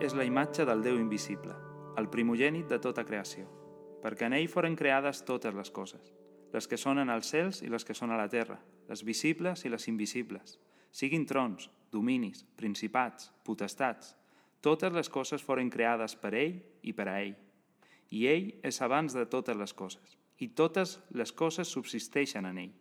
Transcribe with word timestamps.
és 0.00 0.14
la 0.16 0.24
imatge 0.24 0.64
del 0.64 0.80
Déu 0.80 0.96
invisible, 0.96 1.52
el 2.00 2.06
primogènit 2.08 2.70
de 2.70 2.78
tota 2.80 3.02
creació, 3.04 3.44
perquè 4.00 4.30
en 4.30 4.36
ell 4.38 4.48
foren 4.48 4.72
creades 4.72 5.20
totes 5.28 5.52
les 5.52 5.70
coses, 5.76 6.06
les 6.54 6.66
que 6.66 6.78
són 6.80 7.02
en 7.02 7.12
els 7.12 7.28
cels 7.28 7.60
i 7.60 7.68
les 7.68 7.84
que 7.84 7.92
són 7.92 8.14
a 8.14 8.16
la 8.16 8.30
terra, 8.32 8.56
les 8.88 9.04
visibles 9.04 9.66
i 9.68 9.72
les 9.72 9.86
invisibles, 9.92 10.56
siguin 10.90 11.28
trons, 11.28 11.68
dominis, 11.92 12.46
principats, 12.56 13.28
potestats, 13.44 14.14
totes 14.64 14.96
les 14.96 15.12
coses 15.12 15.44
foren 15.44 15.68
creades 15.68 16.16
per 16.16 16.32
ell 16.32 16.56
i 16.80 16.96
per 16.96 17.08
a 17.12 17.20
ell. 17.20 17.36
I 18.08 18.26
ell 18.32 18.50
és 18.64 18.80
abans 18.80 19.12
de 19.12 19.28
totes 19.28 19.56
les 19.56 19.76
coses, 19.76 20.16
i 20.40 20.48
totes 20.48 20.96
les 21.12 21.32
coses 21.32 21.68
subsisteixen 21.68 22.48
en 22.48 22.64
ell. 22.64 22.76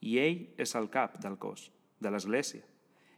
I 0.00 0.16
ell 0.18 0.46
és 0.56 0.72
el 0.80 0.88
cap 0.88 1.20
del 1.20 1.36
cos, 1.36 1.68
de 2.00 2.08
l'Església. 2.08 2.64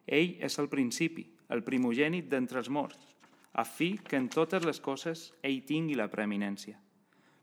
Ell 0.06 0.34
és 0.42 0.58
el 0.58 0.66
principi, 0.66 1.30
el 1.54 1.62
primogènit 1.62 2.26
d'entre 2.26 2.58
els 2.58 2.70
morts, 2.70 3.14
a 3.56 3.64
fi 3.64 3.96
que 3.96 4.18
en 4.20 4.28
totes 4.28 4.66
les 4.68 4.82
coses 4.84 5.20
ell 5.40 5.62
tingui 5.64 5.94
la 5.96 6.10
preeminència. 6.12 6.76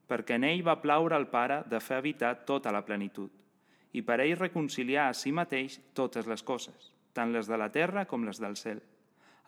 Perquè 0.06 0.36
en 0.38 0.44
ell 0.46 0.62
va 0.62 0.76
plaure 0.78 1.16
al 1.18 1.26
Pare 1.32 1.64
de 1.66 1.80
fer 1.82 1.98
habitar 1.98 2.36
tota 2.46 2.70
la 2.76 2.84
plenitud, 2.86 3.32
i 3.98 4.04
per 4.06 4.20
ell 4.22 4.36
reconciliar 4.38 5.08
a 5.10 5.16
si 5.18 5.34
mateix 5.34 5.80
totes 5.98 6.30
les 6.30 6.44
coses, 6.46 6.92
tant 7.18 7.34
les 7.34 7.50
de 7.50 7.58
la 7.58 7.72
terra 7.74 8.06
com 8.06 8.28
les 8.28 8.38
del 8.44 8.54
cel, 8.62 8.84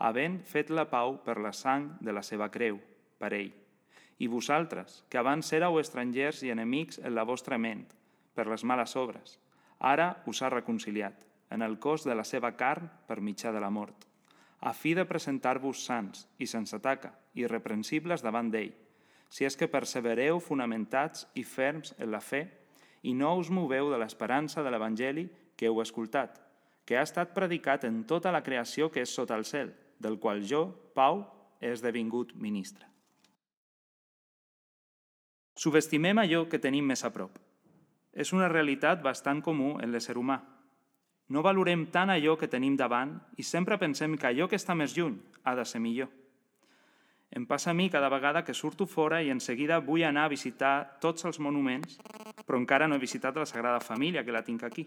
havent 0.01 0.39
fet 0.41 0.73
la 0.73 0.87
pau 0.89 1.19
per 1.27 1.37
la 1.37 1.53
sang 1.53 1.91
de 2.01 2.17
la 2.17 2.25
seva 2.25 2.49
creu, 2.49 2.81
per 3.21 3.35
ell. 3.37 3.53
I 4.17 4.25
vosaltres, 4.25 5.03
que 5.05 5.21
abans 5.21 5.53
éreu 5.53 5.77
estrangers 5.77 6.41
i 6.41 6.49
enemics 6.49 6.97
en 7.03 7.13
la 7.13 7.27
vostra 7.29 7.61
ment, 7.61 7.85
per 8.33 8.47
les 8.49 8.65
males 8.65 8.97
obres, 8.97 9.37
ara 9.77 10.15
us 10.25 10.41
ha 10.41 10.49
reconciliat, 10.49 11.21
en 11.53 11.61
el 11.61 11.77
cos 11.77 12.09
de 12.09 12.17
la 12.17 12.25
seva 12.25 12.55
carn 12.57 12.89
per 13.05 13.21
mitjà 13.21 13.53
de 13.53 13.61
la 13.61 13.69
mort, 13.69 14.09
a 14.59 14.73
fi 14.73 14.93
de 14.95 15.05
presentar-vos 15.05 15.83
sants 15.85 16.27
i 16.39 16.47
sense 16.47 16.79
taca, 16.79 17.13
irreprensibles 17.35 18.23
davant 18.23 18.51
d'ell, 18.51 18.73
si 19.29 19.45
és 19.45 19.57
que 19.57 19.69
persevereu 19.71 20.39
fonamentats 20.39 21.27
i 21.35 21.43
ferms 21.43 21.93
en 21.99 22.11
la 22.11 22.21
fe 22.21 22.45
i 23.03 23.13
no 23.13 23.35
us 23.37 23.51
moveu 23.51 23.91
de 23.91 23.99
l'esperança 24.01 24.63
de 24.63 24.71
l'Evangeli 24.71 25.27
que 25.55 25.67
heu 25.69 25.81
escoltat, 25.81 26.39
que 26.85 26.97
ha 26.97 27.05
estat 27.05 27.33
predicat 27.33 27.85
en 27.85 28.03
tota 28.05 28.31
la 28.31 28.43
creació 28.43 28.91
que 28.91 29.03
és 29.05 29.13
sota 29.13 29.35
el 29.35 29.45
cel, 29.45 29.73
del 29.99 30.19
qual 30.19 30.43
jo, 30.45 30.67
Pau, 30.95 31.23
he 31.61 31.71
esdevingut 31.73 32.35
ministre. 32.35 32.85
Subestimem 35.55 36.19
allò 36.19 36.45
que 36.51 36.59
tenim 36.59 36.85
més 36.85 37.05
a 37.07 37.11
prop. 37.15 37.37
És 38.11 38.31
una 38.35 38.49
realitat 38.51 39.01
bastant 39.03 39.41
comú 39.43 39.75
en 39.83 39.91
l'ésser 39.91 40.17
humà. 40.19 40.41
No 41.29 41.41
valorem 41.41 41.87
tant 41.89 42.11
allò 42.13 42.35
que 42.37 42.49
tenim 42.51 42.75
davant 42.77 43.15
i 43.37 43.43
sempre 43.43 43.79
pensem 43.81 44.13
que 44.17 44.27
allò 44.29 44.45
que 44.49 44.59
està 44.59 44.75
més 44.77 44.93
lluny 44.97 45.17
ha 45.43 45.55
de 45.57 45.65
ser 45.65 45.81
millor. 45.81 46.11
Em 47.35 47.47
passa 47.49 47.71
a 47.71 47.73
mi 47.73 47.89
cada 47.89 48.09
vegada 48.09 48.43
que 48.45 48.53
surto 48.53 48.85
fora 48.85 49.21
i 49.23 49.31
en 49.33 49.41
seguida 49.41 49.81
vull 49.81 50.05
anar 50.05 50.27
a 50.27 50.31
visitar 50.31 50.99
tots 51.01 51.25
els 51.25 51.39
monuments, 51.41 51.97
però 52.45 52.59
encara 52.61 52.87
no 52.87 52.95
he 52.95 53.01
visitat 53.01 53.35
la 53.35 53.47
Sagrada 53.49 53.81
Família, 53.81 54.23
que 54.23 54.31
la 54.31 54.43
tinc 54.45 54.63
aquí. 54.63 54.85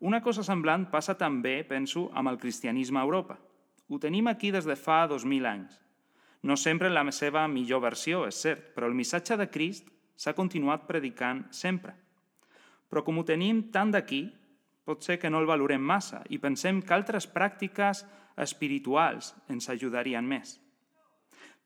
Una 0.00 0.22
cosa 0.24 0.42
semblant 0.42 0.88
passa 0.90 1.14
també, 1.14 1.60
penso, 1.68 2.08
amb 2.16 2.32
el 2.32 2.40
cristianisme 2.40 2.98
a 2.98 3.04
Europa. 3.04 3.36
Ho 3.90 3.98
tenim 4.00 4.26
aquí 4.26 4.50
des 4.50 4.64
de 4.64 4.74
fa 4.74 5.04
2.000 5.06 5.46
anys. 5.46 5.76
No 6.42 6.56
sempre 6.56 6.88
la 6.88 7.04
seva 7.12 7.46
millor 7.46 7.82
versió, 7.84 8.24
és 8.26 8.40
cert, 8.40 8.70
però 8.74 8.88
el 8.88 8.96
missatge 8.96 9.36
de 9.36 9.50
Crist 9.52 9.90
s'ha 10.16 10.32
continuat 10.32 10.86
predicant 10.88 11.44
sempre. 11.52 11.92
Però 12.88 13.04
com 13.04 13.20
ho 13.20 13.24
tenim 13.28 13.68
tant 13.70 13.92
d'aquí, 13.92 14.24
pot 14.90 15.06
ser 15.06 15.20
que 15.22 15.30
no 15.30 15.38
el 15.38 15.46
valorem 15.46 15.82
massa 15.82 16.24
i 16.34 16.40
pensem 16.42 16.82
que 16.82 16.96
altres 16.96 17.28
pràctiques 17.30 18.02
espirituals 18.40 19.30
ens 19.52 19.70
ajudarien 19.70 20.26
més. 20.26 20.56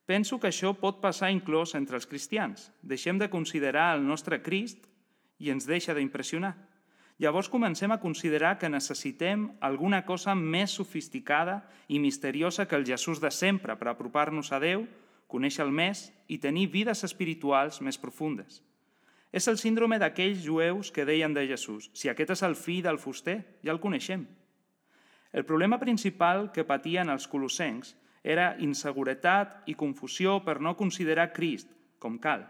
Penso 0.05 0.37
que 0.37 0.51
això 0.51 0.75
pot 0.77 1.01
passar 1.01 1.31
inclòs 1.33 1.73
entre 1.79 1.97
els 1.97 2.05
cristians. 2.05 2.69
Deixem 2.85 3.17
de 3.17 3.31
considerar 3.33 3.95
el 3.97 4.05
nostre 4.05 4.43
Crist 4.45 4.85
i 5.41 5.49
ens 5.49 5.65
deixa 5.65 5.97
d'impressionar. 5.97 6.53
Llavors 7.23 7.49
comencem 7.49 7.95
a 7.95 8.01
considerar 8.03 8.59
que 8.59 8.69
necessitem 8.69 9.47
alguna 9.65 10.03
cosa 10.05 10.35
més 10.35 10.75
sofisticada 10.77 11.63
i 11.89 12.03
misteriosa 12.03 12.67
que 12.69 12.77
el 12.77 12.85
Jesús 12.85 13.23
de 13.23 13.31
sempre 13.31 13.79
per 13.81 13.89
apropar-nos 13.89 14.51
a 14.53 14.61
Déu, 14.61 14.85
conèixer-el 15.31 15.73
més 15.73 16.11
i 16.29 16.41
tenir 16.43 16.67
vides 16.75 17.05
espirituals 17.07 17.81
més 17.81 17.97
profundes. 18.03 18.61
És 19.35 19.49
el 19.51 19.59
síndrome 19.59 19.99
d'aquells 19.99 20.45
jueus 20.45 20.93
que 20.95 21.03
deien 21.09 21.33
de 21.35 21.43
Jesús, 21.49 21.89
si 21.91 22.07
aquest 22.07 22.31
és 22.37 22.43
el 22.47 22.55
fill 22.55 22.85
del 22.87 23.01
fuster, 23.03 23.41
ja 23.67 23.73
el 23.75 23.83
coneixem. 23.83 24.29
El 25.35 25.43
problema 25.43 25.81
principal 25.81 26.53
que 26.55 26.63
patien 26.63 27.11
els 27.11 27.27
colossencs 27.27 27.97
era 28.23 28.53
inseguretat 28.63 29.67
i 29.67 29.75
confusió 29.75 30.37
per 30.47 30.61
no 30.63 30.77
considerar 30.79 31.33
Crist 31.35 31.75
com 31.99 32.21
cal. 32.23 32.47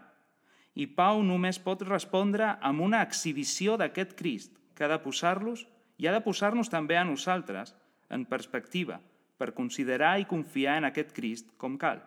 I 0.77 0.85
Pau 0.93 1.23
només 1.25 1.57
pot 1.57 1.81
respondre 1.89 2.53
amb 2.61 2.85
una 2.85 3.01
exhibició 3.01 3.79
d'aquest 3.81 4.13
Crist, 4.19 4.53
que 4.75 4.85
ha 4.85 4.91
de 4.91 5.01
posar-los 5.01 5.65
i 5.97 6.05
ha 6.05 6.13
de 6.13 6.21
posar-nos 6.21 6.69
també 6.69 6.99
a 7.01 7.07
nosaltres 7.07 7.73
en 8.13 8.29
perspectiva 8.29 8.99
per 9.41 9.55
considerar 9.57 10.19
i 10.21 10.29
confiar 10.29 10.77
en 10.77 10.91
aquest 10.93 11.15
Crist 11.17 11.55
com 11.57 11.79
cal. 11.81 12.03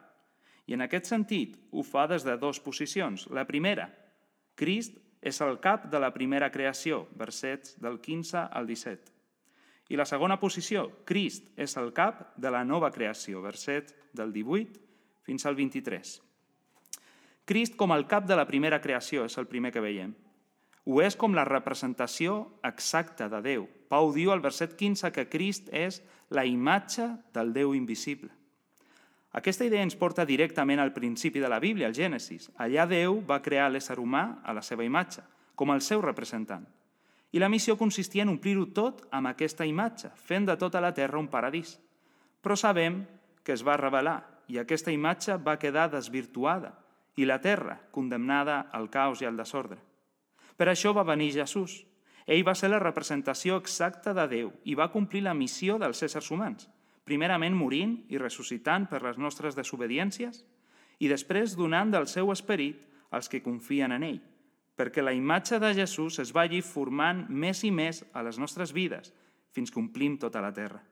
I 0.71 0.79
en 0.79 0.87
aquest 0.87 1.11
sentit 1.11 1.57
ho 1.73 1.83
fa 1.83 2.07
des 2.07 2.23
de 2.23 2.37
dues 2.39 2.61
posicions. 2.61 3.27
La 3.33 3.49
primera, 3.49 3.89
Crist 4.59 4.97
és 5.23 5.39
el 5.45 5.61
cap 5.63 5.87
de 5.91 6.01
la 6.03 6.11
primera 6.15 6.51
creació, 6.51 7.05
versets 7.15 7.77
del 7.79 8.01
15 8.03 8.49
al 8.51 8.67
17. 8.67 9.15
I 9.89 9.97
la 9.97 10.07
segona 10.09 10.37
posició, 10.41 10.89
Crist 11.09 11.53
és 11.57 11.77
el 11.81 11.93
cap 11.97 12.35
de 12.37 12.51
la 12.51 12.65
nova 12.67 12.91
creació, 12.93 13.41
verset 13.45 13.95
del 14.13 14.35
18 14.35 14.83
fins 15.25 15.47
al 15.47 15.57
23. 15.57 16.17
Crist 17.49 17.79
com 17.81 17.95
el 17.95 18.05
cap 18.11 18.27
de 18.29 18.37
la 18.37 18.45
primera 18.49 18.81
creació 18.85 19.25
és 19.25 19.39
el 19.41 19.47
primer 19.49 19.73
que 19.73 19.85
veiem. 19.85 20.11
Ho 20.89 21.01
és 21.05 21.17
com 21.17 21.35
la 21.37 21.47
representació 21.49 22.35
exacta 22.65 23.29
de 23.29 23.41
Déu. 23.45 23.69
Pau 23.89 24.11
diu 24.13 24.33
al 24.33 24.45
verset 24.45 24.75
15 24.77 25.13
que 25.13 25.29
Crist 25.29 25.71
és 25.73 26.03
la 26.29 26.45
imatge 26.45 27.09
del 27.33 27.55
Déu 27.57 27.75
invisible. 27.77 28.33
Aquesta 29.37 29.67
idea 29.69 29.85
ens 29.85 29.97
porta 29.97 30.25
directament 30.25 30.81
al 30.81 30.95
principi 30.95 31.41
de 31.41 31.49
la 31.53 31.61
Bíblia, 31.61 31.89
al 31.89 31.97
Gènesis. 31.97 32.49
Allà 32.57 32.87
Déu 32.89 33.21
va 33.29 33.43
crear 33.45 33.69
l'ésser 33.69 33.99
humà 34.01 34.41
a 34.43 34.55
la 34.57 34.63
seva 34.65 34.87
imatge, 34.87 35.21
com 35.55 35.73
el 35.75 35.83
seu 35.85 36.01
representant. 36.01 36.65
I 37.33 37.43
la 37.43 37.51
missió 37.53 37.77
consistia 37.77 38.25
en 38.25 38.33
omplir-ho 38.33 38.71
tot 38.73 39.05
amb 39.13 39.29
aquesta 39.29 39.67
imatge, 39.69 40.09
fent 40.17 40.49
de 40.49 40.57
tota 40.57 40.81
la 40.81 40.95
terra 40.97 41.21
un 41.21 41.29
paradís. 41.29 41.77
Però 42.41 42.57
sabem 42.57 43.03
que 43.45 43.53
es 43.53 43.65
va 43.67 43.77
revelar 43.77 44.23
i 44.49 44.57
aquesta 44.57 44.95
imatge 44.95 45.37
va 45.37 45.59
quedar 45.61 45.91
desvirtuada 45.93 46.73
i 47.21 47.27
la 47.29 47.41
terra 47.45 47.77
condemnada 47.93 48.71
al 48.73 48.89
caos 48.89 49.21
i 49.21 49.29
al 49.29 49.37
desordre. 49.37 49.77
Per 50.57 50.71
això 50.73 50.95
va 50.97 51.05
venir 51.05 51.35
Jesús. 51.37 51.83
Ell 52.25 52.47
va 52.49 52.57
ser 52.57 52.73
la 52.73 52.81
representació 52.81 53.61
exacta 53.61 54.15
de 54.17 54.25
Déu 54.29 54.51
i 54.65 54.75
va 54.75 54.89
complir 54.93 55.21
la 55.27 55.37
missió 55.37 55.77
dels 55.77 56.01
éssers 56.09 56.33
humans– 56.33 56.71
primerament 57.09 57.57
morint 57.57 57.97
i 58.13 58.21
ressuscitant 58.21 58.87
per 58.91 59.01
les 59.03 59.17
nostres 59.17 59.57
desobediències 59.57 60.43
i 61.01 61.09
després 61.09 61.57
donant 61.57 61.91
del 61.95 62.07
seu 62.11 62.29
esperit 62.35 62.85
als 63.15 63.31
que 63.33 63.41
confien 63.41 63.95
en 63.97 64.05
ell, 64.05 64.21
perquè 64.77 65.03
la 65.03 65.15
imatge 65.17 65.59
de 65.63 65.73
Jesús 65.81 66.19
es 66.21 66.35
vagi 66.37 66.61
formant 66.63 67.25
més 67.29 67.65
i 67.65 67.73
més 67.73 68.05
a 68.13 68.23
les 68.27 68.39
nostres 68.39 68.75
vides 68.77 69.13
fins 69.57 69.73
que 69.73 69.81
omplim 69.81 70.19
tota 70.21 70.43
la 70.45 70.53
terra. 70.53 70.83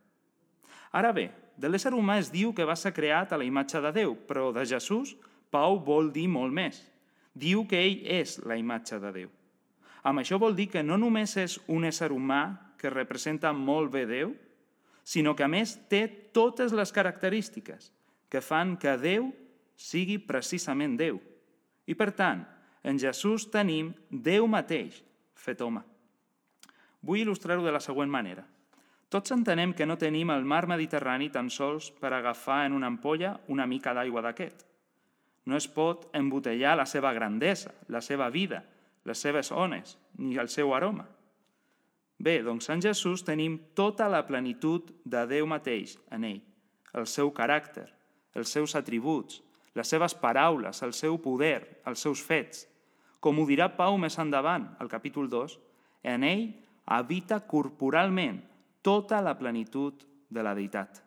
Ara 0.96 1.12
bé, 1.12 1.28
de 1.56 1.68
l'ésser 1.68 1.92
humà 1.94 2.18
es 2.20 2.30
diu 2.32 2.52
que 2.56 2.64
va 2.64 2.76
ser 2.76 2.94
creat 2.96 3.32
a 3.32 3.38
la 3.40 3.44
imatge 3.44 3.80
de 3.84 3.92
Déu, 3.92 4.16
però 4.28 4.48
de 4.54 4.64
Jesús, 4.66 5.14
Pau 5.50 5.78
vol 5.84 6.10
dir 6.12 6.26
molt 6.28 6.52
més. 6.52 6.80
Diu 7.36 7.66
que 7.68 7.78
ell 7.78 8.00
és 8.16 8.38
la 8.48 8.56
imatge 8.58 8.98
de 9.00 9.12
Déu. 9.12 9.28
Amb 10.06 10.22
això 10.22 10.38
vol 10.38 10.56
dir 10.56 10.68
que 10.72 10.82
no 10.82 10.96
només 10.98 11.36
és 11.36 11.58
un 11.68 11.84
ésser 11.84 12.10
humà 12.14 12.72
que 12.80 12.92
representa 12.92 13.52
molt 13.52 13.92
bé 13.92 14.06
Déu, 14.08 14.34
sinó 15.06 15.36
que 15.38 15.46
a 15.46 15.48
més 15.48 15.76
té 15.86 16.08
totes 16.34 16.74
les 16.74 16.90
característiques 16.90 17.92
que 18.28 18.42
fan 18.42 18.74
que 18.74 18.96
Déu 18.98 19.30
sigui 19.78 20.18
precisament 20.18 20.96
Déu. 20.98 21.20
I 21.86 21.94
per 21.94 22.10
tant, 22.18 22.42
en 22.82 22.98
Jesús 22.98 23.46
tenim 23.52 23.92
Déu 24.10 24.48
mateix 24.50 24.98
fet 25.38 25.62
home. 25.62 25.84
Vull 27.06 27.22
il·lustrar-ho 27.22 27.62
de 27.62 27.70
la 27.70 27.82
següent 27.82 28.10
manera. 28.10 28.42
Tots 29.06 29.30
entenem 29.30 29.70
que 29.78 29.86
no 29.86 29.94
tenim 29.94 30.32
el 30.34 30.42
mar 30.42 30.64
Mediterrani 30.66 31.30
tan 31.30 31.52
sols 31.54 31.92
per 31.94 32.10
agafar 32.10 32.64
en 32.66 32.74
una 32.74 32.90
ampolla 32.90 33.36
una 33.46 33.66
mica 33.70 33.94
d'aigua 33.94 34.24
d'aquest. 34.26 34.64
No 35.46 35.54
es 35.54 35.68
pot 35.70 36.08
embotellar 36.18 36.74
la 36.74 36.86
seva 36.90 37.12
grandesa, 37.14 37.70
la 37.86 38.02
seva 38.02 38.26
vida, 38.34 38.64
les 39.06 39.22
seves 39.22 39.52
ones, 39.54 39.94
ni 40.18 40.34
el 40.42 40.50
seu 40.50 40.74
aroma. 40.74 41.06
Bé, 42.18 42.40
doncs 42.42 42.70
en 42.72 42.80
Jesús 42.80 43.24
tenim 43.24 43.58
tota 43.76 44.08
la 44.08 44.22
plenitud 44.26 44.88
de 45.04 45.26
Déu 45.28 45.46
mateix 45.46 45.98
en 46.10 46.24
ell, 46.24 46.40
el 46.96 47.04
seu 47.06 47.28
caràcter, 47.34 47.90
els 48.34 48.52
seus 48.52 48.74
atributs, 48.78 49.42
les 49.76 49.88
seves 49.88 50.14
paraules, 50.16 50.80
el 50.82 50.94
seu 50.96 51.18
poder, 51.20 51.82
els 51.84 52.00
seus 52.00 52.22
fets. 52.24 52.64
Com 53.20 53.38
ho 53.38 53.44
dirà 53.48 53.68
Pau 53.76 53.98
més 54.00 54.16
endavant, 54.18 54.64
al 54.80 54.88
capítol 54.88 55.28
2, 55.28 55.58
en 56.08 56.24
ell 56.24 56.46
habita 56.86 57.42
corporalment 57.44 58.40
tota 58.80 59.20
la 59.20 59.36
plenitud 59.36 60.06
de 60.30 60.42
la 60.42 60.54
deïtat. 60.56 61.02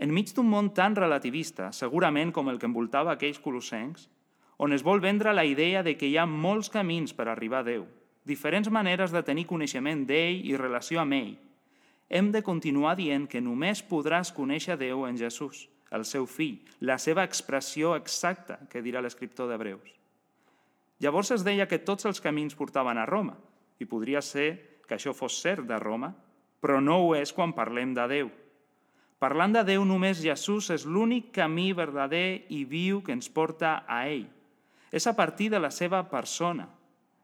Enmig 0.00 0.32
d'un 0.34 0.48
món 0.48 0.72
tan 0.74 0.96
relativista, 0.96 1.70
segurament 1.76 2.32
com 2.32 2.48
el 2.48 2.58
que 2.58 2.66
envoltava 2.66 3.12
aquells 3.14 3.38
colossencs, 3.38 4.08
on 4.58 4.72
es 4.72 4.82
vol 4.82 5.00
vendre 5.00 5.34
la 5.36 5.44
idea 5.44 5.84
de 5.84 5.94
que 5.96 6.08
hi 6.08 6.16
ha 6.16 6.26
molts 6.26 6.72
camins 6.72 7.12
per 7.14 7.28
arribar 7.28 7.60
a 7.60 7.68
Déu, 7.68 7.84
diferents 8.30 8.70
maneres 8.70 9.10
de 9.10 9.24
tenir 9.26 9.48
coneixement 9.50 10.06
d'ell 10.06 10.44
i 10.46 10.54
relació 10.56 11.02
amb 11.02 11.18
ell, 11.18 11.34
hem 12.10 12.32
de 12.34 12.42
continuar 12.42 12.96
dient 12.98 13.28
que 13.30 13.42
només 13.42 13.84
podràs 13.86 14.32
conèixer 14.34 14.78
Déu 14.78 15.04
en 15.06 15.18
Jesús, 15.18 15.68
el 15.90 16.06
seu 16.06 16.26
fill, 16.26 16.58
la 16.80 16.98
seva 16.98 17.22
expressió 17.26 17.94
exacta, 17.98 18.58
que 18.70 18.82
dirà 18.82 19.02
l'escriptor 19.02 19.50
d'Hebreus. 19.50 19.92
Llavors 21.00 21.30
es 21.36 21.44
deia 21.46 21.68
que 21.70 21.78
tots 21.78 22.06
els 22.10 22.20
camins 22.20 22.58
portaven 22.58 22.98
a 22.98 23.06
Roma, 23.06 23.36
i 23.78 23.86
podria 23.86 24.20
ser 24.22 24.80
que 24.86 24.98
això 24.98 25.14
fos 25.14 25.38
cert 25.40 25.64
de 25.68 25.78
Roma, 25.78 26.10
però 26.60 26.80
no 26.82 26.98
ho 27.04 27.14
és 27.16 27.32
quan 27.32 27.54
parlem 27.56 27.94
de 27.94 28.08
Déu. 28.10 28.34
Parlant 29.22 29.54
de 29.54 29.62
Déu, 29.68 29.84
només 29.84 30.20
Jesús 30.20 30.70
és 30.74 30.84
l'únic 30.88 31.30
camí 31.36 31.70
verdader 31.76 32.42
i 32.50 32.64
viu 32.64 33.04
que 33.06 33.14
ens 33.14 33.30
porta 33.30 33.84
a 33.86 34.02
ell. 34.08 34.26
És 34.90 35.06
a 35.06 35.14
partir 35.14 35.50
de 35.52 35.60
la 35.60 35.70
seva 35.70 36.02
persona, 36.10 36.66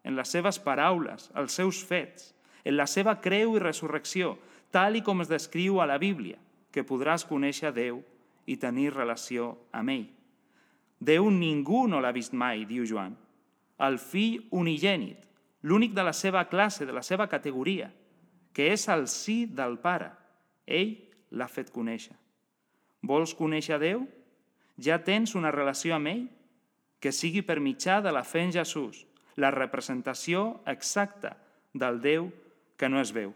en 0.07 0.15
les 0.15 0.31
seves 0.31 0.61
paraules, 0.63 1.31
els 1.35 1.57
seus 1.59 1.83
fets, 1.83 2.31
en 2.65 2.77
la 2.79 2.87
seva 2.87 3.17
creu 3.23 3.57
i 3.57 3.63
resurrecció, 3.63 4.37
tal 4.71 4.99
i 4.99 5.03
com 5.03 5.23
es 5.23 5.31
descriu 5.31 5.81
a 5.83 5.87
la 5.91 5.99
Bíblia, 5.99 6.39
que 6.71 6.87
podràs 6.87 7.27
conèixer 7.27 7.73
Déu 7.75 8.03
i 8.47 8.57
tenir 8.63 8.93
relació 8.95 9.57
amb 9.75 9.95
ell. 9.97 10.07
Déu 11.03 11.27
ningú 11.31 11.87
no 11.91 12.01
l'ha 12.01 12.15
vist 12.15 12.35
mai, 12.35 12.65
diu 12.65 12.87
Joan. 12.87 13.17
El 13.83 13.99
fill 14.01 14.47
unigènit, 14.55 15.27
l'únic 15.67 15.93
de 15.97 16.05
la 16.07 16.15
seva 16.15 16.47
classe, 16.49 16.87
de 16.87 16.95
la 16.95 17.03
seva 17.03 17.27
categoria, 17.27 17.91
que 18.55 18.71
és 18.73 18.87
el 18.89 19.09
sí 19.11 19.45
del 19.47 19.77
Pare. 19.83 20.13
Ell 20.67 20.95
l'ha 21.37 21.51
fet 21.51 21.73
conèixer. 21.75 22.15
Vols 23.03 23.35
conèixer 23.37 23.81
Déu? 23.83 24.07
Ja 24.79 25.01
tens 25.03 25.35
una 25.35 25.53
relació 25.53 25.97
amb 25.97 26.13
ell? 26.13 26.25
Que 27.01 27.13
sigui 27.13 27.43
per 27.45 27.59
mitjà 27.61 28.01
de 28.01 28.13
la 28.15 28.25
fe 28.25 28.47
en 28.47 28.55
Jesús, 28.55 29.05
la 29.37 29.51
representació 29.53 30.61
exacta 30.67 31.37
del 31.73 32.01
Déu 32.01 32.31
que 32.77 32.89
no 32.89 33.01
es 33.01 33.13
veu. 33.13 33.35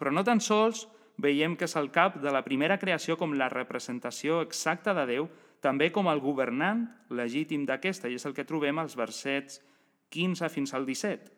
Però 0.00 0.12
no 0.12 0.24
tan 0.24 0.40
sols 0.40 0.86
veiem 1.20 1.56
que 1.56 1.68
és 1.68 1.76
el 1.76 1.90
cap 1.92 2.16
de 2.20 2.32
la 2.32 2.44
primera 2.44 2.78
creació 2.80 3.16
com 3.20 3.36
la 3.36 3.50
representació 3.52 4.40
exacta 4.44 4.94
de 4.96 5.06
Déu, 5.08 5.28
també 5.60 5.90
com 5.92 6.08
el 6.08 6.22
governant 6.24 6.86
legítim 7.12 7.66
d'aquesta, 7.68 8.08
i 8.08 8.16
és 8.16 8.24
el 8.24 8.32
que 8.32 8.48
trobem 8.48 8.80
als 8.80 8.96
versets 8.96 9.60
15 10.08 10.48
fins 10.48 10.72
al 10.74 10.88
17. 10.88 11.28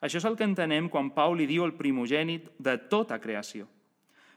Això 0.00 0.20
és 0.22 0.24
el 0.24 0.36
que 0.38 0.46
entenem 0.46 0.88
quan 0.88 1.10
Pau 1.12 1.34
li 1.34 1.48
diu 1.50 1.66
el 1.66 1.74
primogènit 1.76 2.46
de 2.58 2.76
tota 2.88 3.18
creació. 3.20 3.66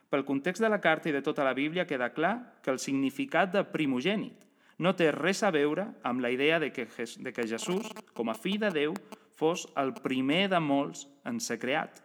Pel 0.09 0.25
context 0.25 0.61
de 0.61 0.69
la 0.69 0.81
carta 0.81 1.09
i 1.09 1.13
de 1.13 1.23
tota 1.25 1.45
la 1.45 1.55
Bíblia 1.57 1.87
queda 1.89 2.11
clar 2.13 2.59
que 2.61 2.73
el 2.73 2.81
significat 2.81 3.53
de 3.53 3.63
primogènit 3.65 4.42
no 4.79 4.95
té 4.97 5.11
res 5.11 5.43
a 5.43 5.51
veure 5.51 5.89
amb 6.03 6.21
la 6.21 6.31
idea 6.31 6.59
de 6.59 6.71
que, 6.73 6.87
de 6.87 7.33
que 7.33 7.47
Jesús, 7.47 7.91
com 8.13 8.29
a 8.29 8.37
fill 8.37 8.59
de 8.61 8.71
Déu, 8.73 8.95
fos 9.35 9.67
el 9.77 9.93
primer 10.01 10.47
de 10.49 10.59
molts 10.61 11.07
en 11.25 11.39
ser 11.41 11.59
creat 11.61 12.03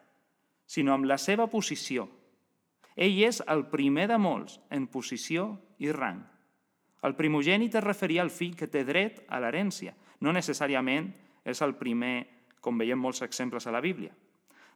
sinó 0.68 0.92
amb 0.92 1.08
la 1.08 1.16
seva 1.18 1.48
posició. 1.48 2.06
Ell 2.94 3.16
és 3.24 3.40
el 3.48 3.64
primer 3.72 4.06
de 4.10 4.18
molts 4.20 4.58
en 4.74 4.86
posició 4.92 5.54
i 5.80 5.90
rang. 5.94 6.20
El 7.06 7.14
primogènit 7.16 7.78
es 7.78 7.84
referia 7.84 8.22
al 8.22 8.30
fill 8.34 8.56
que 8.58 8.68
té 8.68 8.84
dret 8.84 9.22
a 9.30 9.40
l'herència, 9.40 9.94
no 10.20 10.34
necessàriament 10.34 11.08
és 11.46 11.62
el 11.64 11.76
primer, 11.78 12.26
com 12.60 12.78
veiem 12.78 13.00
molts 13.00 13.22
exemples 13.22 13.66
a 13.66 13.72
la 13.72 13.80
Bíblia. 13.80 14.12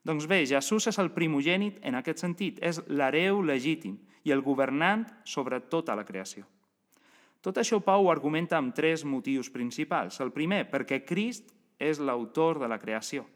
Doncs 0.02 0.26
bé, 0.30 0.40
Jesús 0.46 0.88
és 0.88 0.98
el 0.98 1.12
primogènit 1.14 1.82
en 1.86 1.98
aquest 1.98 2.22
sentit, 2.22 2.62
és 2.62 2.80
l'hereu 2.88 3.42
legítim 3.42 3.98
i 4.24 4.32
el 4.32 4.42
governant 4.42 5.04
sobre 5.24 5.60
tota 5.60 5.94
la 5.98 6.06
creació. 6.06 6.46
Tot 7.42 7.58
això 7.58 7.80
Pau 7.82 8.06
argumenta 8.10 8.56
amb 8.56 8.74
tres 8.74 9.02
motius 9.04 9.50
principals. 9.50 10.20
El 10.22 10.30
primer, 10.30 10.62
perquè 10.70 11.00
Crist 11.02 11.50
és 11.82 11.98
l'autor 11.98 12.60
de 12.62 12.68
la 12.70 12.78
creació. 12.78 13.26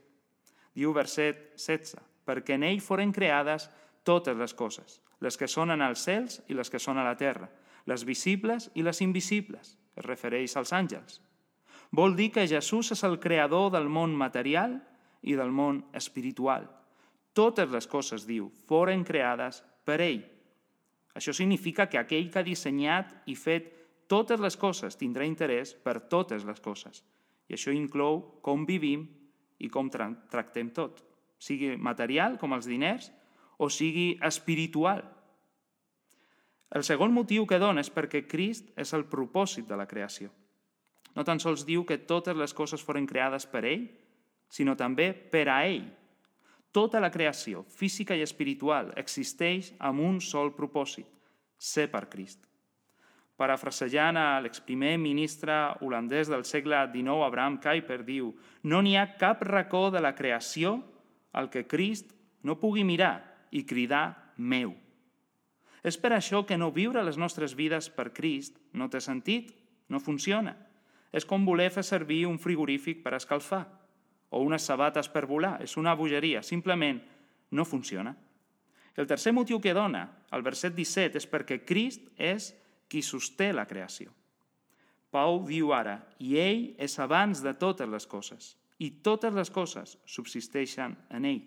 Diu 0.77 0.93
verset 0.95 1.57
16, 1.59 1.99
perquè 2.27 2.55
en 2.55 2.67
ell 2.69 2.83
foren 2.85 3.11
creades 3.13 3.67
totes 4.07 4.37
les 4.39 4.55
coses, 4.55 5.01
les 5.19 5.37
que 5.37 5.49
són 5.51 5.75
en 5.75 5.83
els 5.83 6.05
cels 6.07 6.39
i 6.47 6.55
les 6.55 6.71
que 6.71 6.79
són 6.79 7.01
a 7.03 7.07
la 7.07 7.17
terra, 7.19 7.49
les 7.91 8.05
visibles 8.07 8.71
i 8.75 8.85
les 8.87 9.01
invisibles, 9.03 9.75
es 9.97 10.05
refereix 10.07 10.55
als 10.55 10.73
àngels. 10.77 11.21
Vol 11.91 12.15
dir 12.15 12.31
que 12.35 12.47
Jesús 12.47 12.93
és 12.95 13.03
el 13.07 13.19
creador 13.19 13.73
del 13.75 13.89
món 13.91 14.15
material 14.15 14.79
i 15.23 15.35
del 15.35 15.51
món 15.51 15.83
espiritual. 15.95 16.67
Totes 17.35 17.71
les 17.73 17.87
coses, 17.91 18.27
diu, 18.27 18.51
foren 18.69 19.03
creades 19.05 19.63
per 19.87 19.99
ell. 20.05 20.23
Això 21.17 21.33
significa 21.35 21.89
que 21.89 21.99
aquell 21.99 22.31
que 22.31 22.43
ha 22.43 22.47
dissenyat 22.47 23.15
i 23.27 23.35
fet 23.39 23.73
totes 24.07 24.41
les 24.41 24.57
coses 24.57 24.97
tindrà 24.97 25.27
interès 25.27 25.75
per 25.75 26.01
totes 26.11 26.45
les 26.47 26.61
coses. 26.63 27.03
I 27.49 27.55
això 27.55 27.75
inclou 27.75 28.41
com 28.43 28.67
vivim 28.67 29.07
i 29.59 29.71
com 29.73 29.91
tractem 29.91 30.71
tot 30.75 31.03
sigui 31.39 31.77
material, 31.77 32.39
com 32.39 32.55
els 32.57 32.67
diners, 32.69 33.11
o 33.59 33.69
sigui 33.73 34.17
espiritual. 34.25 35.05
El 36.71 36.85
segon 36.85 37.13
motiu 37.15 37.47
que 37.47 37.61
dona 37.63 37.85
és 37.85 37.93
perquè 37.93 38.25
Crist 38.27 38.73
és 38.77 38.93
el 38.97 39.07
propòsit 39.09 39.69
de 39.69 39.77
la 39.79 39.87
creació. 39.87 40.33
No 41.15 41.25
tan 41.25 41.41
sols 41.41 41.65
diu 41.65 41.85
que 41.89 42.03
totes 42.05 42.37
les 42.37 42.53
coses 42.53 42.83
foren 42.83 43.07
creades 43.09 43.47
per 43.49 43.65
ell, 43.65 43.87
sinó 44.53 44.77
també 44.77 45.13
per 45.15 45.47
a 45.49 45.63
ell. 45.69 45.87
Tota 46.73 47.01
la 47.01 47.13
creació, 47.13 47.63
física 47.73 48.17
i 48.17 48.25
espiritual, 48.25 48.93
existeix 49.01 49.73
amb 49.79 50.03
un 50.05 50.21
sol 50.21 50.53
propòsit, 50.57 51.07
ser 51.57 51.87
per 51.89 52.05
Crist. 52.13 52.46
Parafrasejant 53.37 54.17
a 54.17 54.41
l'exprimer 54.41 54.95
ministre 54.97 55.53
holandès 55.85 56.31
del 56.33 56.47
segle 56.49 56.79
XIX, 56.89 57.21
Abraham 57.27 57.59
Kuyper, 57.61 58.01
diu 58.07 58.31
«No 58.65 58.81
n'hi 58.81 58.97
ha 58.97 59.11
cap 59.21 59.43
racó 59.45 59.91
de 59.93 60.01
la 60.01 60.15
creació 60.17 60.79
al 61.37 61.51
que 61.53 61.67
Crist 61.69 62.15
no 62.43 62.57
pugui 62.57 62.85
mirar 62.85 63.21
i 63.53 63.67
cridar 63.69 64.33
meu. 64.37 64.73
És 65.87 66.01
per 66.01 66.15
això 66.17 66.43
que 66.49 66.57
no 66.59 66.73
viure 66.75 67.05
les 67.05 67.19
nostres 67.21 67.55
vides 67.55 67.91
per 67.93 68.11
Crist 68.17 68.57
no 68.73 68.89
té 68.91 69.01
sentit, 69.05 69.53
no 69.93 70.01
funciona. 70.01 70.57
És 71.13 71.29
com 71.29 71.45
voler 71.47 71.69
fer 71.71 71.85
servir 71.87 72.25
un 72.27 72.41
frigorífic 72.43 73.05
per 73.05 73.15
escalfar 73.15 73.67
o 74.31 74.41
unes 74.43 74.65
sabates 74.67 75.09
per 75.13 75.27
volar. 75.29 75.61
És 75.63 75.77
una 75.77 75.95
bogeria, 75.95 76.43
simplement 76.43 76.99
no 77.53 77.65
funciona. 77.65 78.17
El 78.97 79.07
tercer 79.07 79.33
motiu 79.37 79.61
que 79.61 79.77
dona 79.77 80.07
al 80.33 80.43
verset 80.43 80.75
17 80.75 81.21
és 81.21 81.29
perquè 81.29 81.61
Crist 81.69 82.09
és 82.17 82.55
qui 82.89 83.03
sosté 83.03 83.53
la 83.53 83.67
creació. 83.67 84.13
Pau 85.11 85.43
diu 85.49 85.73
ara, 85.73 86.01
i 86.19 86.37
ell 86.39 86.63
és 86.83 86.99
abans 87.01 87.41
de 87.43 87.55
totes 87.57 87.89
les 87.89 88.07
coses 88.07 88.55
i 88.79 88.91
totes 89.01 89.33
les 89.33 89.49
coses 89.51 89.97
subsisteixen 90.05 90.97
en 91.11 91.25
ell. 91.25 91.45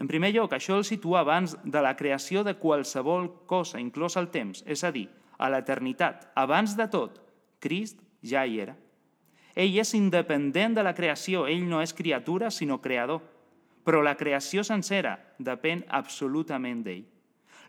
En 0.00 0.08
primer 0.08 0.30
lloc, 0.32 0.54
això 0.56 0.78
el 0.80 0.86
situa 0.88 1.20
abans 1.20 1.58
de 1.60 1.80
la 1.84 1.92
creació 1.96 2.40
de 2.46 2.54
qualsevol 2.56 3.28
cosa, 3.46 3.82
inclòs 3.82 4.16
el 4.16 4.30
temps, 4.32 4.62
és 4.64 4.80
a 4.84 4.90
dir, 4.94 5.10
a 5.36 5.50
l'eternitat. 5.52 6.30
Abans 6.40 6.72
de 6.76 6.86
tot, 6.88 7.20
Crist 7.60 8.00
ja 8.24 8.46
hi 8.48 8.62
era. 8.64 8.78
Ell 9.52 9.76
és 9.82 9.92
independent 9.98 10.78
de 10.78 10.84
la 10.86 10.94
creació, 10.96 11.44
ell 11.44 11.66
no 11.68 11.82
és 11.84 11.92
criatura, 11.92 12.48
sinó 12.50 12.80
creador. 12.80 13.20
Però 13.84 14.00
la 14.04 14.16
creació 14.16 14.64
sencera 14.64 15.18
depèn 15.36 15.84
absolutament 15.88 16.80
d'ell. 16.86 17.04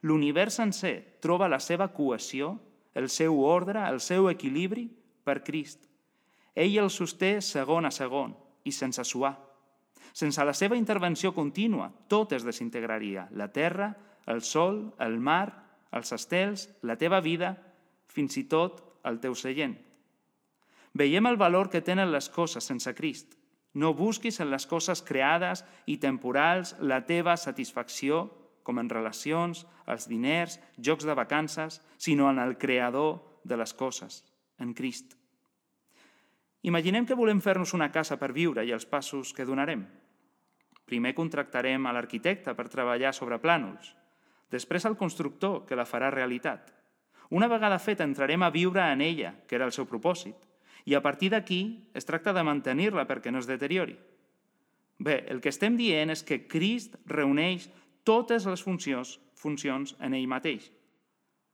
L'univers 0.01 0.57
sencer 0.57 1.19
troba 1.21 1.49
la 1.49 1.59
seva 1.61 1.91
cohesió, 1.93 2.55
el 2.93 3.09
seu 3.09 3.37
ordre, 3.45 3.83
el 3.87 4.01
seu 4.01 4.29
equilibri 4.31 4.87
per 5.23 5.43
Crist. 5.45 5.85
Ell 6.55 6.77
el 6.81 6.89
sosté 6.91 7.39
segon 7.45 7.87
a 7.87 7.91
segon 7.93 8.33
i 8.65 8.73
sense 8.75 9.03
suar. 9.07 9.35
Sense 10.11 10.43
la 10.43 10.53
seva 10.57 10.75
intervenció 10.75 11.31
contínua, 11.33 11.91
tot 12.11 12.33
es 12.35 12.43
desintegraria. 12.43 13.29
La 13.31 13.47
terra, 13.53 13.93
el 14.27 14.41
sol, 14.41 14.89
el 14.99 15.19
mar, 15.19 15.53
els 15.91 16.11
estels, 16.11 16.67
la 16.81 16.97
teva 16.97 17.21
vida, 17.21 17.55
fins 18.11 18.35
i 18.37 18.43
tot 18.51 18.81
el 19.07 19.21
teu 19.23 19.35
seient. 19.35 19.77
Veiem 20.93 21.29
el 21.29 21.39
valor 21.39 21.69
que 21.71 21.81
tenen 21.81 22.11
les 22.11 22.27
coses 22.29 22.65
sense 22.67 22.91
Crist. 22.95 23.37
No 23.73 23.93
busquis 23.95 24.41
en 24.43 24.49
les 24.51 24.65
coses 24.67 24.99
creades 25.07 25.63
i 25.87 25.95
temporals 25.97 26.75
la 26.83 27.05
teva 27.07 27.37
satisfacció, 27.39 28.25
com 28.63 28.79
en 28.79 28.89
relacions, 28.89 29.65
els 29.87 30.07
diners, 30.09 30.59
jocs 30.77 31.05
de 31.07 31.15
vacances, 31.17 31.81
sinó 31.97 32.29
en 32.29 32.39
el 32.39 32.57
creador 32.57 33.39
de 33.43 33.57
les 33.57 33.73
coses, 33.73 34.23
en 34.59 34.73
Crist. 34.73 35.15
Imaginem 36.61 37.07
que 37.09 37.17
volem 37.17 37.41
fer-nos 37.41 37.73
una 37.73 37.89
casa 37.91 38.19
per 38.21 38.33
viure 38.35 38.65
i 38.65 38.71
els 38.71 38.85
passos 38.85 39.33
que 39.33 39.47
donarem. 39.49 39.87
Primer 40.85 41.15
contractarem 41.17 41.87
a 41.87 41.93
l'arquitecte 41.95 42.53
per 42.53 42.69
treballar 42.69 43.15
sobre 43.17 43.39
plànols, 43.41 43.95
després 44.51 44.85
al 44.85 44.97
constructor, 44.99 45.65
que 45.65 45.77
la 45.79 45.87
farà 45.89 46.11
realitat. 46.13 46.69
Una 47.31 47.47
vegada 47.47 47.79
feta 47.79 48.03
entrarem 48.03 48.43
a 48.43 48.51
viure 48.51 48.83
en 48.91 49.01
ella, 49.01 49.33
que 49.47 49.55
era 49.55 49.65
el 49.65 49.71
seu 49.71 49.87
propòsit, 49.87 50.35
i 50.85 50.95
a 50.95 51.01
partir 51.01 51.31
d'aquí 51.31 51.89
es 51.95 52.05
tracta 52.05 52.33
de 52.33 52.43
mantenir-la 52.43 53.07
perquè 53.07 53.31
no 53.31 53.39
es 53.39 53.47
deteriori. 53.47 53.95
Bé, 55.01 55.23
el 55.33 55.41
que 55.41 55.49
estem 55.49 55.77
dient 55.79 56.11
és 56.13 56.21
que 56.21 56.43
Crist 56.45 56.97
reuneix 57.09 57.69
totes 58.03 58.45
les 58.49 58.63
funcions, 58.63 59.17
funcions 59.37 59.95
en 59.99 60.15
ell 60.17 60.27
mateix. 60.29 60.69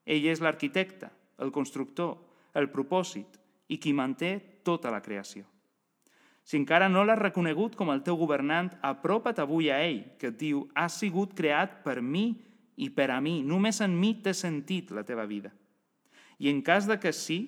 Ell 0.07 0.25
és 0.31 0.41
l'arquitecte, 0.43 1.09
el 1.43 1.51
constructor, 1.51 2.15
el 2.55 2.71
propòsit 2.73 3.37
i 3.67 3.77
qui 3.77 3.93
manté 3.93 4.37
tota 4.63 4.91
la 4.93 5.01
creació. 5.03 5.45
Si 6.47 6.55
encara 6.55 6.87
no 6.87 7.03
l'has 7.03 7.19
reconegut 7.19 7.75
com 7.75 7.91
el 7.91 8.05
teu 8.05 8.15
governant, 8.15 8.71
apropa't 8.79 9.41
avui 9.43 9.67
a 9.67 9.81
ell, 9.83 10.05
que 10.15 10.31
et 10.31 10.37
diu, 10.39 10.63
has 10.79 10.95
sigut 10.95 11.35
creat 11.35 11.81
per 11.83 11.99
mi 11.99 12.37
i 12.79 12.87
per 12.87 13.09
a 13.11 13.19
mi, 13.19 13.41
només 13.43 13.81
en 13.83 13.97
mi 13.99 14.13
té 14.23 14.31
sentit 14.31 14.93
la 14.95 15.03
teva 15.03 15.25
vida. 15.27 15.51
I 16.39 16.47
en 16.53 16.61
cas 16.63 16.87
de 16.87 16.95
que 17.03 17.11
sí, 17.11 17.39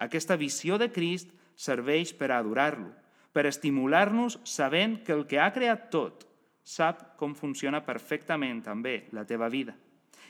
aquesta 0.00 0.38
visió 0.40 0.78
de 0.80 0.88
Crist 0.88 1.34
serveix 1.56 2.14
per 2.16 2.30
adorar-lo, 2.32 2.94
per 3.36 3.44
estimular-nos 3.44 4.38
sabent 4.48 5.02
que 5.04 5.12
el 5.12 5.26
que 5.28 5.40
ha 5.42 5.52
creat 5.52 5.90
tot 5.92 6.24
sap 6.66 7.14
com 7.20 7.36
funciona 7.38 7.84
perfectament 7.86 8.64
també 8.66 9.04
la 9.14 9.22
teva 9.24 9.46
vida. 9.48 9.76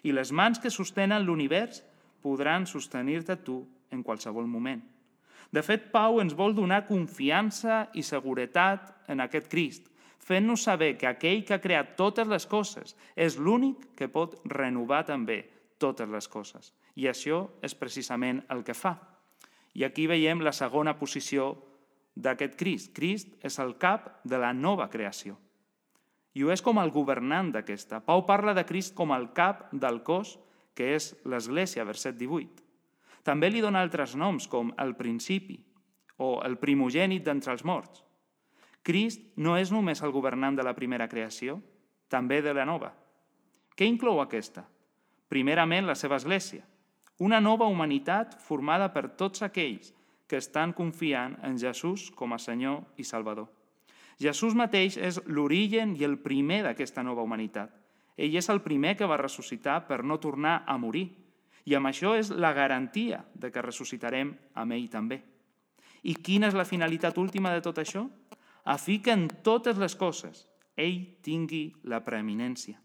I 0.05 0.13
les 0.13 0.31
mans 0.37 0.61
que 0.61 0.71
sostenen 0.71 1.25
l'univers 1.25 1.81
podran 2.21 2.67
sostenir-te 2.69 3.39
tu 3.41 3.63
en 3.91 4.03
qualsevol 4.05 4.47
moment. 4.47 4.83
De 5.51 5.63
fet, 5.63 5.89
Pau 5.95 6.21
ens 6.21 6.35
vol 6.37 6.53
donar 6.55 6.85
confiança 6.89 7.87
i 7.95 8.03
seguretat 8.05 9.09
en 9.09 9.23
aquest 9.25 9.49
Crist, 9.49 9.87
fent-nos 10.21 10.67
saber 10.67 10.97
que 10.99 11.07
aquell 11.07 11.45
que 11.47 11.55
ha 11.55 11.63
creat 11.63 11.95
totes 11.97 12.29
les 12.29 12.47
coses 12.51 12.97
és 13.15 13.39
l'únic 13.39 13.93
que 13.97 14.11
pot 14.11 14.35
renovar 14.51 15.05
també 15.07 15.45
totes 15.79 16.11
les 16.11 16.29
coses. 16.29 16.73
I 16.97 17.07
això 17.09 17.47
és 17.63 17.77
precisament 17.79 18.43
el 18.51 18.65
que 18.67 18.75
fa. 18.75 18.97
I 19.77 19.85
aquí 19.85 20.07
veiem 20.11 20.43
la 20.43 20.53
segona 20.57 20.97
posició 20.99 21.55
d'aquest 22.17 22.57
Crist. 22.59 22.93
Crist 22.97 23.37
és 23.45 23.59
el 23.63 23.77
cap 23.79 24.19
de 24.25 24.41
la 24.41 24.53
nova 24.57 24.89
creació. 24.91 25.37
I 26.37 26.45
ho 26.45 26.51
és 26.53 26.61
com 26.61 26.77
el 26.83 26.93
governant 26.93 27.49
d'aquesta. 27.55 28.03
Pau 28.05 28.27
parla 28.29 28.53
de 28.53 28.67
Crist 28.69 28.93
com 28.97 29.15
el 29.17 29.31
cap 29.33 29.71
del 29.73 30.03
cos, 30.05 30.35
que 30.77 30.93
és 30.99 31.15
l'Església, 31.25 31.87
verset 31.89 32.19
18. 32.21 32.61
També 33.25 33.49
li 33.49 33.63
dona 33.65 33.81
altres 33.81 34.13
noms, 34.21 34.45
com 34.47 34.75
el 34.77 34.93
principi 34.99 35.57
o 36.21 36.37
el 36.45 36.59
primogènit 36.61 37.25
d'entre 37.25 37.57
els 37.57 37.65
morts. 37.65 38.05
Crist 38.85 39.25
no 39.41 39.57
és 39.57 39.73
només 39.73 40.03
el 40.05 40.13
governant 40.13 40.61
de 40.61 40.63
la 40.63 40.77
primera 40.77 41.09
creació, 41.09 41.57
també 42.13 42.43
de 42.45 42.53
la 42.55 42.69
nova. 42.69 42.93
Què 43.75 43.89
inclou 43.89 44.21
aquesta? 44.21 44.63
Primerament, 45.33 45.89
la 45.89 45.97
seva 45.99 46.21
església, 46.21 46.63
una 47.19 47.41
nova 47.41 47.67
humanitat 47.67 48.37
formada 48.45 48.93
per 48.93 49.09
tots 49.17 49.43
aquells 49.43 49.95
que 50.29 50.39
estan 50.39 50.77
confiant 50.77 51.39
en 51.43 51.57
Jesús 51.59 52.11
com 52.15 52.37
a 52.37 52.39
Senyor 52.39 52.85
i 53.01 53.05
Salvador. 53.09 53.49
Jesús 54.21 54.55
mateix 54.57 54.97
és 54.97 55.21
l'origen 55.27 55.95
i 55.97 56.05
el 56.05 56.17
primer 56.25 56.63
d'aquesta 56.65 57.05
nova 57.05 57.23
humanitat. 57.23 57.73
Ell 58.17 58.37
és 58.37 58.49
el 58.49 58.63
primer 58.65 58.95
que 58.97 59.09
va 59.09 59.21
ressuscitar 59.21 59.83
per 59.89 60.03
no 60.05 60.17
tornar 60.19 60.63
a 60.67 60.79
morir, 60.81 61.11
i 61.67 61.75
amb 61.75 61.91
això 61.91 62.15
és 62.17 62.31
la 62.31 62.55
garantia 62.55 63.25
de 63.35 63.51
que 63.51 63.63
ressuscitarem 63.65 64.33
amb 64.55 64.73
ell 64.73 64.87
també. 64.89 65.21
I 66.07 66.15
quina 66.15 66.49
és 66.49 66.55
la 66.55 66.65
finalitat 66.65 67.19
última 67.19 67.53
de 67.53 67.61
tot 67.61 67.81
això? 67.83 68.07
A 68.65 68.79
fi 68.79 69.01
que 69.03 69.13
en 69.13 69.27
totes 69.43 69.77
les 69.79 69.97
coses 69.99 70.47
ell 70.77 71.01
tingui 71.23 71.75
la 71.85 72.03
preeminència. 72.07 72.79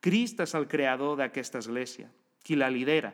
Crist 0.00 0.40
és 0.40 0.54
el 0.54 0.68
creador 0.70 1.16
d'aquesta 1.18 1.58
església, 1.58 2.08
qui 2.44 2.56
la 2.56 2.70
lidera, 2.70 3.10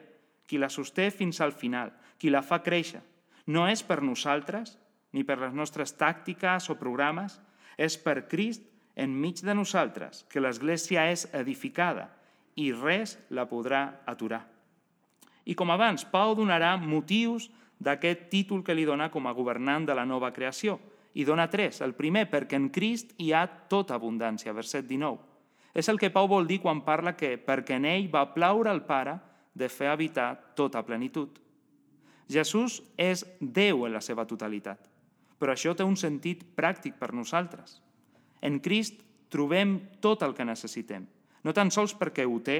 qui 0.47 0.61
la 0.61 0.69
sosté 0.69 1.09
fins 1.11 1.41
al 1.41 1.53
final, 1.57 1.95
qui 2.21 2.31
la 2.31 2.45
fa 2.45 2.61
créixer. 2.63 3.01
No 3.47 3.65
és 3.69 3.83
per 3.83 4.03
nosaltres, 4.05 4.77
ni 5.15 5.23
per 5.25 5.39
les 5.39 5.55
nostres 5.55 5.95
tàctiques 5.95 6.67
o 6.71 6.77
programes, 6.79 7.39
és 7.79 7.97
per 7.99 8.27
Crist 8.29 8.67
enmig 8.99 9.43
de 9.47 9.55
nosaltres 9.55 10.25
que 10.31 10.43
l'Església 10.43 11.07
és 11.11 11.29
edificada 11.33 12.09
i 12.59 12.71
res 12.75 13.17
la 13.35 13.47
podrà 13.51 13.85
aturar. 14.07 14.45
I 15.45 15.55
com 15.55 15.71
abans, 15.71 16.07
Pau 16.09 16.35
donarà 16.35 16.75
motius 16.81 17.51
d'aquest 17.79 18.29
títol 18.33 18.63
que 18.65 18.75
li 18.75 18.87
dona 18.89 19.11
com 19.13 19.27
a 19.27 19.35
governant 19.37 19.87
de 19.87 19.95
la 19.95 20.07
nova 20.09 20.33
creació. 20.33 20.79
I 21.15 21.25
dona 21.27 21.47
tres. 21.51 21.81
El 21.85 21.95
primer, 21.95 22.27
perquè 22.31 22.57
en 22.59 22.71
Crist 22.75 23.13
hi 23.23 23.31
ha 23.33 23.45
tota 23.71 23.95
abundància, 23.95 24.55
verset 24.57 24.87
19. 24.89 25.21
És 25.75 25.91
el 25.91 25.99
que 25.99 26.11
Pau 26.15 26.27
vol 26.31 26.47
dir 26.47 26.61
quan 26.63 26.83
parla 26.87 27.15
que 27.19 27.37
perquè 27.39 27.79
en 27.79 27.87
ell 27.91 28.09
va 28.11 28.31
plaure 28.35 28.71
al 28.71 28.85
Pare 28.87 29.19
de 29.55 29.69
fer 29.69 29.91
habitar 29.91 30.55
tota 30.55 30.83
plenitud. 30.87 31.39
Jesús 32.31 32.81
és 32.97 33.25
Déu 33.41 33.85
en 33.87 33.93
la 33.93 34.01
seva 34.01 34.25
totalitat, 34.27 34.81
però 35.39 35.53
això 35.55 35.75
té 35.75 35.85
un 35.85 35.97
sentit 35.97 36.45
pràctic 36.57 36.99
per 37.01 37.13
nosaltres. 37.13 37.81
En 38.41 38.61
Crist 38.61 39.01
trobem 39.33 39.79
tot 40.01 40.23
el 40.23 40.35
que 40.35 40.47
necessitem, 40.47 41.07
no 41.45 41.53
tan 41.53 41.71
sols 41.75 41.95
perquè 41.97 42.27
ho 42.27 42.41
té, 42.41 42.59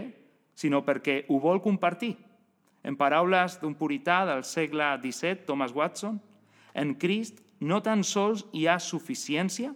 sinó 0.55 0.83
perquè 0.85 1.25
ho 1.29 1.39
vol 1.43 1.61
compartir 1.63 2.15
en 2.85 2.99
paraules 3.01 3.57
d'un 3.63 3.75
purità 3.75 4.23
del 4.29 4.45
segle 4.45 4.85
XVII, 5.01 5.47
Thomas 5.49 5.73
Watson, 5.73 6.21
en 6.75 6.95
Crist 7.01 7.41
no 7.61 7.81
tan 7.83 8.05
sols 8.05 8.45
hi 8.53 8.67
ha 8.69 8.77
suficiència, 8.79 9.73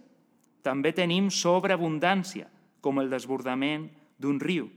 també 0.62 0.92
tenim 0.92 1.30
sobreabundància, 1.32 2.50
com 2.84 3.00
el 3.00 3.08
desbordament 3.10 3.88
d'un 4.20 4.36
riu. 4.38 4.68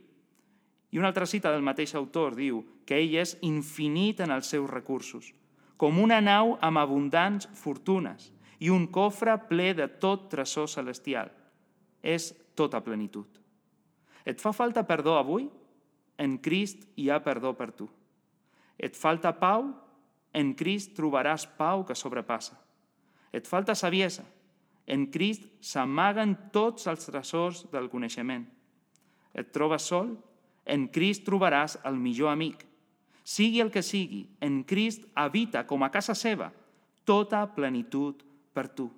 I 0.91 0.99
una 0.99 1.11
altra 1.11 1.27
cita 1.27 1.51
del 1.51 1.63
mateix 1.63 1.93
autor 1.95 2.33
diu 2.39 2.63
que 2.87 2.97
ell 2.97 3.17
és 3.19 3.35
infinit 3.43 4.23
en 4.23 4.31
els 4.31 4.47
seus 4.47 4.69
recursos, 4.71 5.33
com 5.81 5.97
una 5.97 6.19
nau 6.21 6.53
amb 6.61 6.77
abundants 6.77 7.47
fortunes 7.57 8.27
i 8.61 8.69
un 8.69 8.85
cofre 8.93 9.33
ple 9.49 9.71
de 9.73 9.87
tot 10.01 10.27
tresor 10.29 10.67
celestial. 10.69 11.31
És 12.05 12.29
tota 12.53 12.83
plenitud. 12.85 13.25
Et 14.25 14.37
fa 14.37 14.53
falta 14.53 14.85
perdó 14.85 15.15
avui? 15.17 15.47
En 16.21 16.37
Crist 16.37 16.85
hi 17.01 17.09
ha 17.09 17.17
perdó 17.25 17.55
per 17.57 17.71
tu. 17.73 17.89
Et 18.77 18.93
falta 18.93 19.33
pau? 19.33 19.71
En 20.37 20.53
Crist 20.53 20.93
trobaràs 20.97 21.47
pau 21.57 21.81
que 21.85 21.97
sobrepassa. 21.97 22.59
Et 23.33 23.47
falta 23.49 23.73
saviesa? 23.73 24.27
En 24.85 25.07
Crist 25.09 25.47
s'amaguen 25.65 26.35
tots 26.53 26.85
els 26.91 27.09
tresors 27.09 27.65
del 27.73 27.89
coneixement. 27.89 28.45
Et 29.33 29.49
trobes 29.53 29.89
sol? 29.89 30.13
En 30.65 30.85
Crist 30.93 31.25
trobaràs 31.25 31.79
el 31.89 31.97
millor 31.97 32.29
amic. 32.29 32.67
Sigui 33.31 33.61
el 33.63 33.71
que 33.71 33.83
sigui, 33.85 34.25
en 34.43 34.63
Crist 34.67 35.05
habita 35.15 35.63
com 35.67 35.85
a 35.85 35.91
casa 35.93 36.15
seva 36.17 36.49
tota 37.07 37.45
plenitud 37.55 38.25
per 38.51 38.67
tu. 38.75 38.89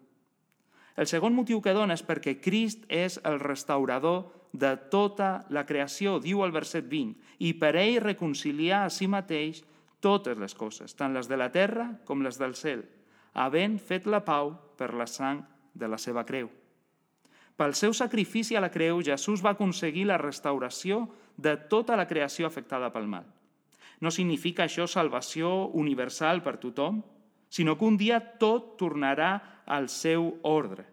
El 0.98 1.10
segon 1.10 1.36
motiu 1.38 1.62
que 1.62 1.74
dona 1.74 1.94
és 1.98 2.04
perquè 2.06 2.40
Crist 2.42 2.88
és 2.90 3.20
el 3.25 3.40
restaurador 3.42 4.32
de 4.54 4.75
tota 4.94 5.46
la 5.50 5.66
creació, 5.66 6.20
diu 6.22 6.44
el 6.46 6.54
verset 6.54 6.86
20, 6.90 7.13
i 7.46 7.54
per 7.58 7.75
ell 7.78 8.02
reconciliar 8.02 8.84
a 8.86 8.92
si 8.94 9.10
mateix 9.10 9.63
totes 10.02 10.38
les 10.38 10.54
coses, 10.54 10.94
tant 10.98 11.13
les 11.13 11.30
de 11.30 11.38
la 11.38 11.50
terra 11.54 11.88
com 12.06 12.22
les 12.25 12.38
del 12.42 12.54
cel, 12.58 12.84
havent 13.34 13.80
fet 13.82 14.10
la 14.10 14.22
pau 14.25 14.54
per 14.78 14.94
la 14.94 15.10
sang 15.10 15.42
de 15.74 15.90
la 15.90 15.98
seva 15.98 16.25
creu. 16.25 16.50
Pel 17.58 17.74
seu 17.78 17.94
sacrifici 17.94 18.58
a 18.58 18.62
la 18.62 18.74
creu, 18.74 19.02
Jesús 19.06 19.46
va 19.46 19.54
aconseguir 19.54 20.08
la 20.10 20.22
restauració 20.22 21.06
de 21.38 21.56
tota 21.70 21.98
la 21.98 22.10
creació 22.10 22.50
afectada 22.50 22.90
pel 22.94 23.10
mal. 23.10 23.25
No 24.03 24.12
significa 24.12 24.65
això 24.67 24.83
salvació 24.91 25.69
universal 25.79 26.41
per 26.43 26.57
tothom, 26.60 27.00
sinó 27.48 27.77
que 27.77 27.88
un 27.88 27.95
dia 27.95 28.19
tot 28.41 28.74
tornarà 28.81 29.63
al 29.65 29.88
seu 29.88 30.33
ordre. 30.43 30.83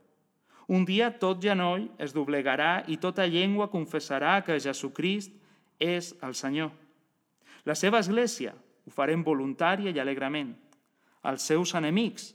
Un 0.70 0.84
dia 0.86 1.08
tot 1.18 1.40
genoll 1.42 1.88
es 1.98 2.14
doblegarà 2.14 2.84
i 2.86 3.00
tota 3.02 3.26
llengua 3.26 3.66
confessarà 3.72 4.36
que 4.46 4.60
Jesucrist 4.62 5.34
és 5.82 6.12
el 6.22 6.36
Senyor. 6.38 6.70
La 7.66 7.74
seva 7.74 7.98
església, 7.98 8.54
ho 8.54 8.92
farem 8.94 9.24
voluntària 9.26 9.90
i 9.90 9.98
alegrement. 9.98 10.52
Els 11.26 11.42
seus 11.50 11.74
enemics, 11.74 12.30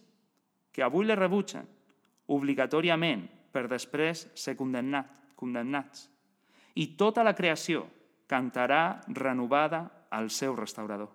que 0.75 0.84
avui 0.84 1.08
les 1.08 1.17
rebutgen, 1.17 1.63
obligatòriament, 2.27 3.24
per 3.55 3.70
després 3.72 4.27
ser 4.36 4.58
condemnat, 4.60 5.08
condemnats. 5.39 6.10
I 6.75 6.98
tota 7.00 7.24
la 7.24 7.34
creació 7.38 7.86
cantarà 8.27 9.00
renovada 9.08 9.86
al 10.16 10.32
seu 10.32 10.56
restaurador. 10.56 11.12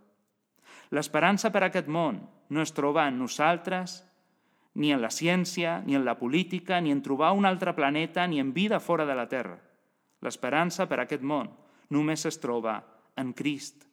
L'esperança 0.95 1.51
per 1.51 1.65
a 1.65 1.71
aquest 1.71 1.89
món 1.89 2.21
no 2.51 2.63
es 2.63 2.75
troba 2.77 3.07
en 3.09 3.19
nosaltres, 3.19 4.01
ni 4.75 4.93
en 4.93 5.03
la 5.03 5.11
ciència, 5.11 5.81
ni 5.87 5.97
en 5.99 6.05
la 6.05 6.19
política, 6.19 6.81
ni 6.81 6.93
en 6.93 7.03
trobar 7.03 7.33
un 7.35 7.47
altre 7.49 7.75
planeta, 7.75 8.27
ni 8.27 8.41
en 8.41 8.53
vida 8.55 8.81
fora 8.81 9.07
de 9.07 9.19
la 9.19 9.29
Terra. 9.29 9.59
L'esperança 10.21 10.87
per 10.87 11.01
a 11.01 11.07
aquest 11.09 11.23
món 11.25 11.51
només 11.91 12.27
es 12.29 12.39
troba 12.39 12.81
en 13.19 13.33
Crist, 13.35 13.91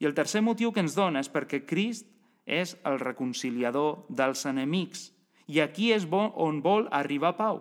i 0.00 0.08
el 0.08 0.16
tercer 0.16 0.40
motiu 0.42 0.72
que 0.72 0.80
ens 0.80 0.96
dona 0.96 1.20
és 1.20 1.28
perquè 1.28 1.60
Crist 1.68 2.08
és 2.48 2.72
el 2.88 2.96
reconciliador 3.02 4.06
dels 4.08 4.46
enemics. 4.48 5.10
I 5.46 5.60
aquí 5.60 5.90
és 5.92 6.06
on 6.10 6.62
vol 6.64 6.88
arribar 6.90 7.36
Pau, 7.36 7.60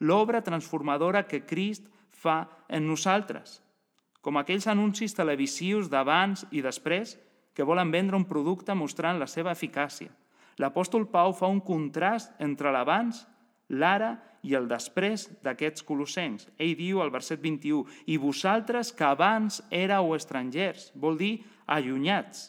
l'obra 0.00 0.42
transformadora 0.42 1.26
que 1.30 1.44
Crist 1.46 1.86
fa 2.10 2.48
en 2.68 2.88
nosaltres. 2.88 3.62
Com 4.26 4.40
aquells 4.40 4.66
anuncis 4.66 5.14
televisius 5.14 5.86
d'abans 5.86 6.42
i 6.50 6.58
després 6.64 7.12
que 7.54 7.62
volen 7.62 7.92
vendre 7.94 8.18
un 8.18 8.24
producte 8.26 8.74
mostrant 8.74 9.20
la 9.22 9.28
seva 9.30 9.52
eficàcia. 9.54 10.10
L'apòstol 10.58 11.04
Pau 11.12 11.30
fa 11.30 11.46
un 11.46 11.60
contrast 11.62 12.32
entre 12.42 12.72
l'abans, 12.74 13.20
l'ara 13.70 14.16
i 14.42 14.56
el 14.58 14.66
després 14.66 15.28
d'aquests 15.46 15.86
colossencs. 15.86 16.48
Ell 16.58 16.74
diu 16.74 17.04
al 17.04 17.12
verset 17.14 17.38
21, 17.38 17.84
i 18.10 18.18
vosaltres 18.18 18.90
que 18.90 19.06
abans 19.06 19.60
éreu 19.70 20.10
estrangers, 20.18 20.90
vol 20.98 21.14
dir 21.22 21.36
allunyats, 21.70 22.48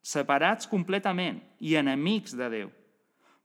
separats 0.00 0.70
completament 0.70 1.42
i 1.60 1.76
enemics 1.76 2.38
de 2.40 2.48
Déu. 2.56 2.72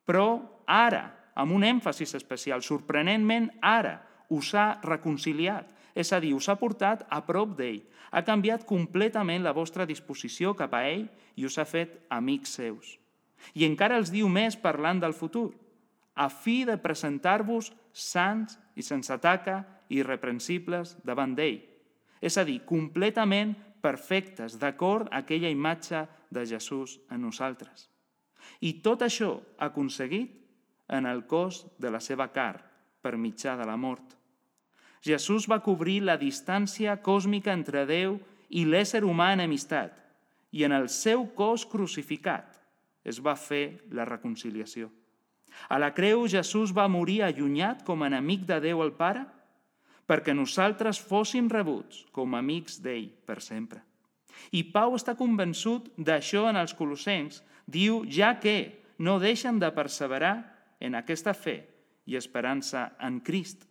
Però 0.07 0.39
ara, 0.71 1.03
amb 1.35 1.51
un 1.51 1.67
èmfasis 1.67 2.15
especial, 2.15 2.63
sorprenentment 2.63 3.51
ara, 3.59 3.97
us 4.31 4.53
ha 4.55 4.77
reconciliat, 4.87 5.67
és 5.95 6.11
a 6.13 6.19
dir, 6.19 6.33
us 6.33 6.49
ha 6.49 6.57
portat 6.57 7.05
a 7.09 7.21
prop 7.25 7.55
d'ell, 7.57 7.83
ha 8.11 8.23
canviat 8.25 8.65
completament 8.69 9.43
la 9.45 9.53
vostra 9.53 9.85
disposició 9.89 10.53
cap 10.57 10.73
a 10.73 10.83
ell 10.89 11.07
i 11.35 11.45
us 11.45 11.57
ha 11.57 11.65
fet 11.65 11.99
amics 12.09 12.57
seus. 12.59 12.97
I 13.53 13.65
encara 13.67 13.97
els 13.99 14.11
diu 14.13 14.29
més 14.29 14.55
parlant 14.57 15.01
del 15.01 15.13
futur, 15.13 15.51
a 16.15 16.29
fi 16.29 16.63
de 16.65 16.77
presentar-vos 16.77 17.71
sants 17.91 18.57
i 18.77 18.85
sense 18.85 19.15
taca 19.21 19.63
i 19.89 19.99
irreprensibles 20.01 20.97
davant 21.05 21.33
d'ell. 21.35 21.61
És 22.21 22.37
a 22.37 22.45
dir, 22.47 22.61
completament 22.65 23.55
perfectes, 23.83 24.57
d'acord 24.61 25.09
a 25.11 25.23
aquella 25.23 25.51
imatge 25.51 26.05
de 26.31 26.45
Jesús 26.47 26.99
en 27.11 27.21
nosaltres. 27.25 27.89
I 28.61 28.79
tot 28.85 29.03
això 29.03 29.35
aconseguit 29.59 30.39
en 30.87 31.05
el 31.09 31.25
cos 31.27 31.65
de 31.79 31.91
la 31.91 31.99
seva 31.99 32.29
car, 32.31 32.63
per 33.01 33.17
mitjà 33.19 33.57
de 33.59 33.67
la 33.67 33.75
mort. 33.75 34.15
Jesús 35.03 35.49
va 35.51 35.61
cobrir 35.63 35.99
la 36.01 36.15
distància 36.17 36.95
còsmica 37.03 37.51
entre 37.51 37.83
Déu 37.85 38.17
i 38.49 38.63
l'ésser 38.63 39.03
humà 39.03 39.33
en 39.35 39.43
amistat, 39.43 39.91
i 40.51 40.63
en 40.63 40.71
el 40.71 40.87
seu 40.89 41.25
cos 41.35 41.65
crucificat 41.67 42.59
es 43.03 43.19
va 43.19 43.35
fer 43.35 43.83
la 43.91 44.05
reconciliació. 44.07 44.89
A 45.69 45.77
la 45.77 45.91
creu 45.93 46.23
Jesús 46.29 46.71
va 46.73 46.87
morir 46.87 47.21
allunyat 47.21 47.83
com 47.85 48.01
a 48.01 48.07
enemic 48.07 48.45
de 48.47 48.59
Déu 48.63 48.81
el 48.85 48.93
Pare 48.97 49.25
perquè 50.07 50.33
nosaltres 50.35 50.99
fóssim 50.99 51.49
rebuts 51.51 52.05
com 52.15 52.33
a 52.33 52.41
amics 52.43 52.79
d'ell 52.83 53.09
per 53.27 53.41
sempre. 53.41 53.81
I 54.51 54.63
Pau 54.73 54.95
està 54.97 55.15
convençut 55.19 55.91
d'això 55.97 56.47
en 56.49 56.59
els 56.59 56.73
colossencs. 56.75 57.41
Diu, 57.65 58.03
ja 58.09 58.33
que 58.39 58.83
no 58.99 59.19
deixen 59.19 59.59
de 59.59 59.69
perseverar 59.71 60.35
en 60.83 60.95
aquesta 60.99 61.33
fe 61.33 61.61
i 62.05 62.17
esperança 62.19 62.91
en 62.99 63.21
Crist. 63.23 63.63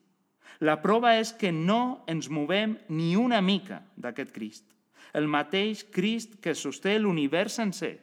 La 0.61 0.80
prova 0.82 1.16
és 1.18 1.32
que 1.32 1.52
no 1.52 2.04
ens 2.06 2.28
movem 2.28 2.76
ni 2.88 3.14
una 3.16 3.40
mica 3.40 3.82
d'aquest 3.97 4.32
Crist. 4.35 4.64
El 5.12 5.28
mateix 5.28 5.85
Crist 5.92 6.38
que 6.40 6.54
sosté 6.54 6.99
l'univers 6.99 7.59
sencer 7.61 7.99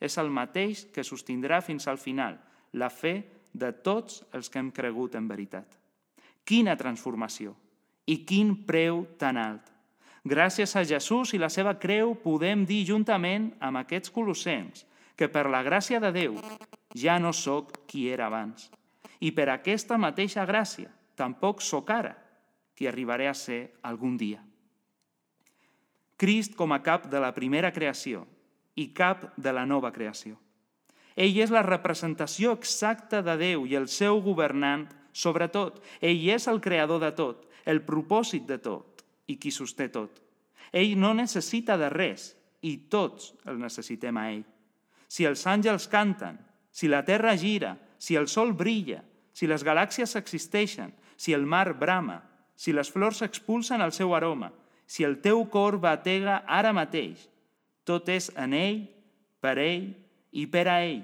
és 0.00 0.18
el 0.20 0.30
mateix 0.30 0.84
que 0.92 1.04
sostindrà 1.04 1.60
fins 1.64 1.88
al 1.88 1.98
final 1.98 2.38
la 2.72 2.90
fe 2.90 3.22
de 3.52 3.70
tots 3.86 4.22
els 4.32 4.50
que 4.50 4.58
hem 4.58 4.70
cregut 4.74 5.14
en 5.14 5.28
veritat. 5.28 5.66
Quina 6.44 6.76
transformació 6.76 7.54
i 8.10 8.20
quin 8.28 8.52
preu 8.66 9.04
tan 9.18 9.38
alt. 9.40 9.70
Gràcies 10.24 10.72
a 10.76 10.84
Jesús 10.84 11.34
i 11.36 11.40
la 11.40 11.50
seva 11.52 11.74
creu 11.80 12.14
podem 12.20 12.64
dir 12.68 12.84
juntament 12.88 13.50
amb 13.60 13.80
aquests 13.80 14.12
colossens 14.12 14.84
que 15.16 15.28
per 15.28 15.46
la 15.52 15.62
gràcia 15.62 16.00
de 16.00 16.10
Déu 16.12 16.38
ja 16.96 17.18
no 17.20 17.32
sóc 17.32 17.84
qui 17.86 18.08
era 18.10 18.26
abans. 18.26 18.70
I 19.20 19.30
per 19.32 19.48
aquesta 19.52 19.98
mateixa 20.00 20.44
gràcia 20.48 20.90
tampoc 21.16 21.62
sóc 21.62 21.90
ara 21.90 22.14
qui 22.74 22.88
arribaré 22.90 23.28
a 23.28 23.34
ser 23.34 23.78
algun 23.82 24.16
dia. 24.18 24.42
Crist 26.16 26.54
com 26.54 26.72
a 26.72 26.82
cap 26.82 27.08
de 27.10 27.20
la 27.22 27.32
primera 27.34 27.72
creació 27.74 28.24
i 28.74 28.90
cap 28.94 29.32
de 29.36 29.52
la 29.54 29.64
nova 29.66 29.92
creació. 29.94 30.36
Ell 31.14 31.36
és 31.38 31.52
la 31.54 31.62
representació 31.62 32.54
exacta 32.58 33.22
de 33.22 33.36
Déu 33.38 33.66
i 33.70 33.76
el 33.78 33.86
seu 33.86 34.18
governant 34.22 34.88
sobre 35.14 35.46
tot. 35.48 35.78
Ell 36.02 36.26
és 36.34 36.48
el 36.50 36.60
creador 36.60 37.00
de 37.02 37.12
tot, 37.14 37.46
el 37.64 37.84
propòsit 37.86 38.46
de 38.48 38.58
tot 38.58 39.04
i 39.30 39.38
qui 39.38 39.54
sosté 39.54 39.88
tot. 39.94 40.18
Ell 40.74 40.98
no 40.98 41.14
necessita 41.14 41.78
de 41.78 41.88
res 41.92 42.32
i 42.66 42.76
tots 42.90 43.30
el 43.46 43.60
necessitem 43.62 44.18
a 44.18 44.26
ell. 44.32 44.42
Si 45.06 45.26
els 45.28 45.46
àngels 45.46 45.86
canten, 45.86 46.40
si 46.74 46.90
la 46.90 47.04
terra 47.06 47.36
gira, 47.38 47.76
si 47.98 48.18
el 48.18 48.26
sol 48.26 48.52
brilla, 48.58 49.04
si 49.32 49.46
les 49.46 49.62
galàxies 49.62 50.16
existeixen, 50.18 50.90
si 51.16 51.32
el 51.32 51.46
mar 51.46 51.74
brama, 51.78 52.22
si 52.56 52.72
les 52.72 52.90
flors 52.90 53.22
expulsen 53.22 53.82
el 53.82 53.92
seu 53.92 54.14
aroma, 54.14 54.52
si 54.86 55.04
el 55.04 55.20
teu 55.24 55.44
cor 55.50 55.78
batega 55.80 56.42
ara 56.46 56.72
mateix, 56.76 57.28
tot 57.84 58.08
és 58.08 58.30
en 58.36 58.54
ell, 58.56 58.84
per 59.40 59.58
ell 59.60 59.90
i 60.32 60.46
per 60.50 60.66
a 60.68 60.78
ell. 60.84 61.02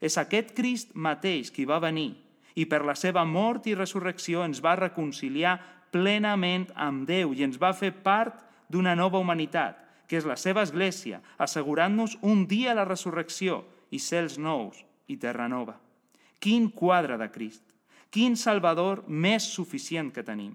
És 0.00 0.18
aquest 0.18 0.54
Crist 0.54 0.94
mateix 0.94 1.50
qui 1.54 1.66
va 1.66 1.80
venir 1.82 2.12
i 2.58 2.66
per 2.66 2.82
la 2.86 2.96
seva 2.98 3.24
mort 3.26 3.66
i 3.70 3.76
resurrecció 3.78 4.42
ens 4.46 4.62
va 4.62 4.76
reconciliar 4.78 5.58
plenament 5.94 6.66
amb 6.74 7.06
Déu 7.08 7.34
i 7.34 7.44
ens 7.46 7.58
va 7.60 7.72
fer 7.74 7.92
part 8.04 8.42
d'una 8.68 8.94
nova 8.98 9.20
humanitat, 9.22 9.78
que 10.08 10.18
és 10.18 10.26
la 10.26 10.36
seva 10.40 10.64
església, 10.66 11.20
assegurant-nos 11.38 12.16
un 12.22 12.46
dia 12.50 12.74
la 12.74 12.86
resurrecció 12.88 13.62
i 13.90 14.00
cels 14.02 14.38
nous 14.38 14.82
i 15.08 15.16
terra 15.16 15.48
nova. 15.48 15.78
Quin 16.40 16.68
quadre 16.70 17.18
de 17.20 17.30
Crist! 17.32 17.67
Quin 18.08 18.38
Salvador 18.40 19.02
més 19.08 19.44
suficient 19.52 20.08
que 20.14 20.24
tenim! 20.24 20.54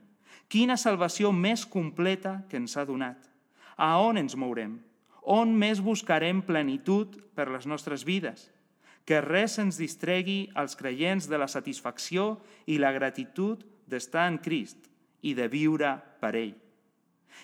Quina 0.49 0.77
salvació 0.77 1.29
més 1.33 1.67
completa 1.69 2.39
que 2.49 2.57
ens 2.57 2.73
ha 2.77 2.85
donat! 2.85 3.29
A 3.77 3.97
on 4.01 4.17
ens 4.17 4.33
mourem? 4.37 4.79
On 5.29 5.53
més 5.53 5.79
buscarem 5.81 6.41
plenitud 6.45 7.13
per 7.37 7.47
les 7.53 7.67
nostres 7.69 8.03
vides? 8.05 8.49
Que 9.05 9.21
res 9.21 9.59
ens 9.61 9.77
distregui 9.77 10.47
als 10.57 10.73
creients 10.79 11.29
de 11.29 11.37
la 11.37 11.47
satisfacció 11.47 12.39
i 12.65 12.79
la 12.81 12.91
gratitud 12.95 13.61
d'estar 13.85 14.25
en 14.31 14.39
Crist 14.41 14.89
i 15.21 15.35
de 15.37 15.47
viure 15.51 15.93
per 16.21 16.33
ell. 16.39 16.55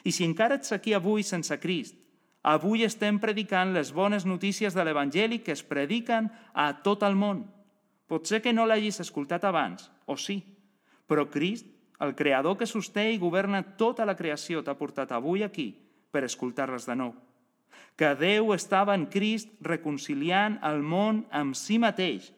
I 0.04 0.12
si 0.16 0.26
encara 0.26 0.58
ets 0.58 0.74
aquí 0.74 0.96
avui 0.98 1.22
sense 1.24 1.54
Crist, 1.62 1.96
avui 2.42 2.86
estem 2.88 3.20
predicant 3.22 3.76
les 3.76 3.94
bones 3.94 4.26
notícies 4.26 4.74
de 4.74 4.86
l'Evangeli 4.86 5.42
que 5.44 5.54
es 5.54 5.64
prediquen 5.64 6.32
a 6.54 6.72
tot 6.84 7.04
el 7.06 7.18
món. 7.20 7.46
Pot 8.10 8.26
ser 8.26 8.42
que 8.42 8.54
no 8.54 8.66
l'hagis 8.66 9.02
escoltat 9.04 9.44
abans, 9.46 9.90
o 10.10 10.18
sí, 10.18 10.42
però 11.06 11.30
Crist, 11.30 11.70
el 12.02 12.16
creador 12.18 12.58
que 12.58 12.68
sosté 12.70 13.10
i 13.14 13.22
governa 13.22 13.62
tota 13.78 14.06
la 14.08 14.18
creació, 14.18 14.64
t'ha 14.64 14.78
portat 14.80 15.14
avui 15.14 15.46
aquí 15.46 15.72
per 16.10 16.26
escoltar-les 16.26 16.88
de 16.90 16.98
nou 16.98 17.16
que 18.00 18.16
Déu 18.16 18.54
estava 18.56 18.96
en 18.96 19.10
Crist 19.12 19.50
reconciliant 19.60 20.54
el 20.64 20.80
món 20.80 21.26
amb 21.36 21.58
si 21.60 21.76
mateix, 21.84 22.30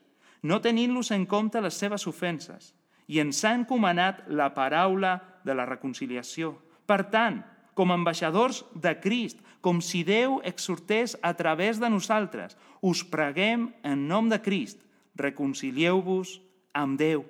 no 0.41 0.57
tenint-los 0.57 1.12
en 1.13 1.27
compte 1.29 1.62
les 1.62 1.77
seves 1.77 2.07
ofenses, 2.10 2.71
i 3.05 3.21
ens 3.21 3.43
ha 3.45 3.53
encomanat 3.53 4.23
la 4.25 4.49
paraula 4.55 5.19
de 5.45 5.53
la 5.53 5.67
reconciliació. 5.69 6.55
Per 6.89 7.03
tant, 7.13 7.43
com 7.77 7.93
ambaixadors 7.93 8.63
de 8.73 8.95
Crist, 9.03 9.38
com 9.62 9.84
si 9.86 10.01
Déu 10.01 10.39
exhortés 10.41 11.13
a 11.21 11.36
través 11.38 11.77
de 11.77 11.91
nosaltres, 11.93 12.57
us 12.81 13.05
preguem 13.05 13.69
en 13.86 14.07
nom 14.10 14.34
de 14.34 14.41
Crist, 14.41 14.81
reconcilieu-vos 15.13 16.39
amb 16.73 16.97
Déu. 16.97 17.21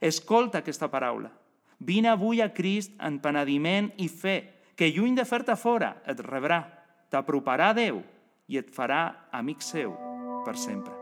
Escolta 0.00 0.62
aquesta 0.62 0.90
paraula. 0.92 1.30
Vine 1.78 2.10
avui 2.10 2.42
a 2.42 2.50
Crist 2.52 2.94
en 2.98 3.20
penediment 3.22 3.92
i 4.02 4.08
fe, 4.08 4.38
que 4.74 4.90
lluny 4.90 5.14
de 5.18 5.26
fer-te 5.26 5.56
fora 5.58 5.96
et 6.06 6.20
rebrà 6.26 6.62
t'aproparà 7.10 7.72
Déu 7.74 8.02
i 8.48 8.60
et 8.60 8.70
farà 8.74 9.02
amic 9.32 9.62
seu 9.64 9.94
per 10.44 10.56
sempre. 10.56 10.97